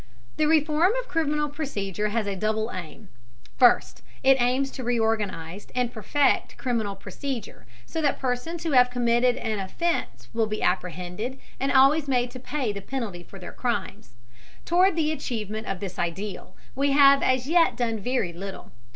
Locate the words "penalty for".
12.81-13.37